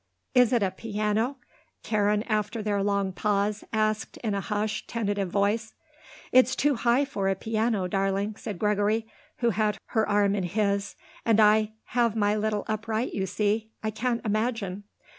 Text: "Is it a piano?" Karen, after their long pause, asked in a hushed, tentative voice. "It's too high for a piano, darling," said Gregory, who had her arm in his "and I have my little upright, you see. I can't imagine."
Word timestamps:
"Is 0.33 0.51
it 0.51 0.63
a 0.63 0.71
piano?" 0.71 1.37
Karen, 1.83 2.23
after 2.23 2.63
their 2.63 2.81
long 2.81 3.13
pause, 3.13 3.63
asked 3.71 4.17
in 4.23 4.33
a 4.33 4.41
hushed, 4.41 4.87
tentative 4.87 5.29
voice. 5.29 5.75
"It's 6.31 6.55
too 6.55 6.73
high 6.73 7.05
for 7.05 7.29
a 7.29 7.35
piano, 7.35 7.87
darling," 7.87 8.35
said 8.35 8.57
Gregory, 8.57 9.05
who 9.41 9.51
had 9.51 9.77
her 9.89 10.09
arm 10.09 10.33
in 10.33 10.41
his 10.45 10.95
"and 11.23 11.39
I 11.39 11.73
have 11.93 12.15
my 12.15 12.35
little 12.35 12.65
upright, 12.67 13.13
you 13.13 13.27
see. 13.27 13.69
I 13.83 13.91
can't 13.91 14.25
imagine." 14.25 14.85